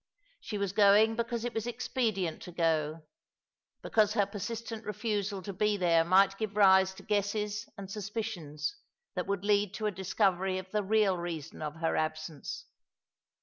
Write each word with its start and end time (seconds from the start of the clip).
She 0.39 0.57
was 0.57 0.71
going 0.71 1.15
because 1.15 1.45
it 1.45 1.53
was 1.53 1.67
expedient 1.67 2.41
to 2.41 2.51
go; 2.51 3.03
because 3.83 4.13
her 4.13 4.25
persistent 4.25 4.83
refusal 4.83 5.43
to 5.43 5.53
be 5.53 5.77
there 5.77 6.03
might 6.03 6.39
give 6.39 6.57
rise 6.57 6.95
to 6.95 7.03
guesses 7.03 7.69
and 7.77 7.91
suspicions 7.91 8.77
that 9.13 9.27
would 9.27 9.45
lead 9.45 9.75
to 9.75 9.85
a 9.85 9.91
discovery 9.91 10.57
of 10.57 10.71
the 10.71 10.81
real 10.81 11.17
reason 11.17 11.61
of 11.61 11.75
her 11.75 11.95
absence. 11.95 12.65